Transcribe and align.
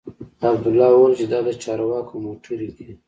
عبدالله 0.49 0.87
وويل 0.91 1.13
چې 1.19 1.25
دا 1.31 1.39
د 1.47 1.49
چارواکو 1.63 2.13
موټرې 2.25 2.69
دي. 2.77 2.89